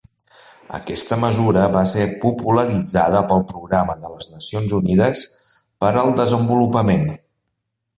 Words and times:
Aquesta 0.77 1.17
mesura 1.23 1.65
va 1.75 1.83
ser 1.91 2.07
popularitzada 2.23 3.23
pel 3.33 3.45
Programa 3.53 3.99
de 4.01 4.13
les 4.17 4.33
Nacions 4.35 4.77
Unides 4.83 5.25
per 5.85 5.95
al 6.05 6.21
Desenvolupament. 6.25 7.11